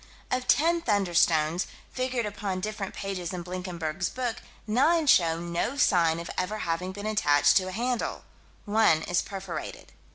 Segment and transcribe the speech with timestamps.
[0.31, 6.31] Of ten "thunderstones," figured upon different pages in Blinkenberg's book, nine show no sign of
[6.39, 8.23] ever having been attached to a handle:
[8.65, 9.93] one is perforated.